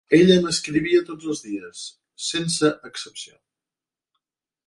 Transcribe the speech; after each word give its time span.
Ella 0.17 0.35
m'escrivia 0.43 1.01
tots 1.09 1.27
els 1.33 1.43
dies, 1.49 1.83
sense 2.29 2.73
excepció. 2.91 3.37